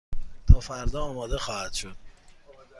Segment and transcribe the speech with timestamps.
[0.47, 1.95] تا فردا آماده خواهد شد.